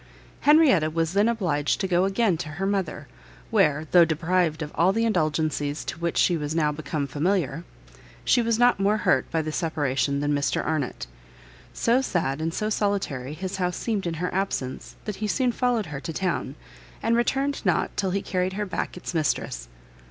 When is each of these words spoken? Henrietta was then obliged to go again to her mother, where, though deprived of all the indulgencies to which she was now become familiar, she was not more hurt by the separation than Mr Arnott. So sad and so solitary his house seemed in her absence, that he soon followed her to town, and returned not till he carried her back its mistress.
Henrietta 0.39 0.89
was 0.89 1.13
then 1.13 1.29
obliged 1.29 1.79
to 1.79 1.87
go 1.87 2.05
again 2.05 2.35
to 2.37 2.49
her 2.57 2.65
mother, 2.65 3.07
where, 3.51 3.85
though 3.91 4.03
deprived 4.03 4.63
of 4.63 4.71
all 4.73 4.91
the 4.91 5.05
indulgencies 5.05 5.85
to 5.85 5.99
which 5.99 6.17
she 6.17 6.35
was 6.35 6.55
now 6.55 6.71
become 6.71 7.05
familiar, 7.05 7.63
she 8.25 8.41
was 8.41 8.57
not 8.57 8.79
more 8.79 8.97
hurt 8.97 9.29
by 9.29 9.43
the 9.43 9.51
separation 9.51 10.19
than 10.19 10.33
Mr 10.33 10.65
Arnott. 10.65 11.05
So 11.71 12.01
sad 12.01 12.41
and 12.41 12.51
so 12.51 12.67
solitary 12.67 13.35
his 13.35 13.57
house 13.57 13.77
seemed 13.77 14.07
in 14.07 14.15
her 14.15 14.33
absence, 14.33 14.95
that 15.05 15.17
he 15.17 15.27
soon 15.27 15.51
followed 15.51 15.85
her 15.85 15.99
to 15.99 16.11
town, 16.13 16.55
and 17.03 17.15
returned 17.15 17.63
not 17.63 17.95
till 17.95 18.09
he 18.09 18.23
carried 18.23 18.53
her 18.53 18.65
back 18.65 18.97
its 18.97 19.13
mistress. 19.13 19.67